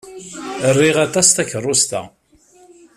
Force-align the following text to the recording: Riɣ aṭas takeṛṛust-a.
Riɣ 0.77 0.97
aṭas 1.05 1.27
takeṛṛust-a. 1.31 2.01